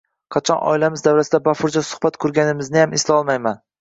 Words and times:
Qachon 0.35 0.61
oilamiz 0.69 1.03
davrasida 1.07 1.41
bafurja 1.49 1.85
suhbat 1.91 2.19
qurganimizniyam 2.25 2.97
eslolmaymiz. 3.01 3.63